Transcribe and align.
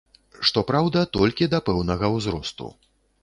Што 0.49 0.61
праўда, 0.69 1.03
толькі 1.17 1.49
да 1.53 1.59
пэўнага 1.69 2.11
ўзросту. 2.17 2.73